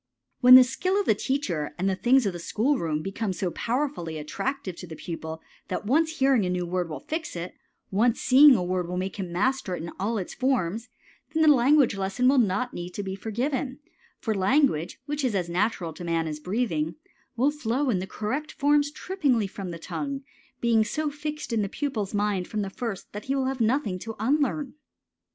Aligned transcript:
When 0.39 0.55
the 0.55 0.63
skill 0.63 0.99
of 0.99 1.05
the 1.05 1.13
teacher 1.13 1.75
and 1.77 1.87
the 1.87 1.95
things 1.95 2.25
of 2.25 2.33
the 2.33 2.39
school 2.39 2.79
room 2.79 3.03
become 3.03 3.33
so 3.33 3.51
powerfully 3.51 4.17
attractive 4.17 4.75
to 4.77 4.87
the 4.87 4.95
pupil 4.95 5.43
that 5.67 5.85
once 5.85 6.17
hearing 6.17 6.43
a 6.43 6.49
new 6.49 6.65
word 6.65 6.89
will 6.89 7.01
fix 7.01 7.35
it, 7.35 7.53
once 7.91 8.19
seeing 8.19 8.55
a 8.55 8.63
word 8.63 8.87
will 8.87 8.97
make 8.97 9.17
him 9.17 9.31
master 9.31 9.75
of 9.75 9.77
it 9.77 9.85
in 9.85 9.91
all 9.99 10.17
its 10.17 10.33
forms, 10.33 10.89
then 11.31 11.43
the 11.43 11.53
language 11.53 11.95
lesson 11.95 12.27
will 12.27 12.39
not 12.39 12.73
need 12.73 12.95
to 12.95 13.03
be 13.03 13.15
given; 13.15 13.77
for 14.17 14.33
language, 14.33 14.99
which 15.05 15.23
is 15.23 15.35
as 15.35 15.47
natural 15.49 15.93
to 15.93 16.03
man 16.03 16.27
as 16.27 16.39
breathing, 16.39 16.95
will 17.35 17.51
flow 17.51 17.91
in 17.91 18.03
correct 18.07 18.53
forms 18.53 18.89
trippingly 18.89 19.45
from 19.45 19.69
the 19.69 19.77
tongue, 19.77 20.23
being 20.59 20.83
so 20.83 21.11
fixed 21.11 21.53
in 21.53 21.61
the 21.61 21.69
pupil's 21.69 22.15
mind 22.15 22.47
from 22.47 22.63
the 22.63 22.71
first 22.71 23.11
that 23.13 23.25
he 23.25 23.35
will 23.35 23.45
have 23.45 23.61
nothing 23.61 23.99
to 23.99 24.15
unlearn. 24.19 24.73